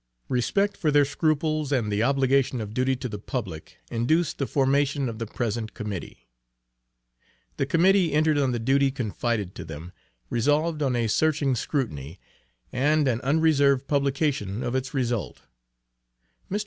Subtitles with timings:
[0.29, 5.07] Respect for their scruples and the obligation of duty to the public induced the formation
[5.07, 6.27] of the present Committee.
[7.57, 9.91] The Committee entered on the duty confided to them,
[10.31, 12.19] resolved on a searching scrutiny,
[12.73, 15.43] and an unreserved publication of its result.
[16.49, 16.59] Mr.